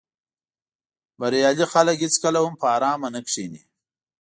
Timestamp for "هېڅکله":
2.05-2.39